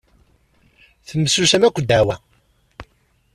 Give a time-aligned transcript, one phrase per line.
[1.07, 2.15] Temsusam akk ddeɛwa.